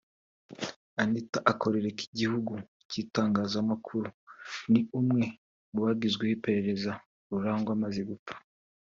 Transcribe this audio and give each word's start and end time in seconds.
Anita 1.01 1.37
ukorera 1.51 1.87
Ikigo 1.91 1.99
cy’Igihugu 2.07 2.53
cy’Itangazamakuru 2.89 4.07
ni 4.71 4.81
umwe 4.99 5.23
mu 5.71 5.79
bakozweho 5.85 6.33
iperereza 6.37 6.91
Rurangwa 7.31 7.71
amaze 7.77 8.01
gupfa 8.09 8.33